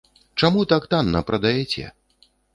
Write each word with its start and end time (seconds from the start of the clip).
Чаму 0.43 0.63
так 0.71 0.87
танна 0.95 1.23
прадаяце? 1.29 1.87